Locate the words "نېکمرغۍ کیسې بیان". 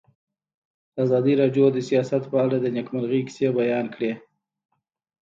2.75-3.85